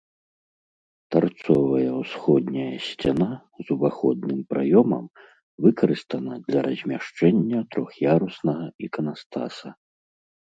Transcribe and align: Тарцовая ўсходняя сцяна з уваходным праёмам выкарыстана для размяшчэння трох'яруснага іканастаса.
Тарцовая 1.15 1.91
ўсходняя 2.01 2.77
сцяна 2.85 3.27
з 3.67 3.67
уваходным 3.75 4.39
праёмам 4.53 5.05
выкарыстана 5.65 6.33
для 6.47 6.59
размяшчэння 6.71 7.59
трох'яруснага 7.75 8.65
іканастаса. 8.89 9.69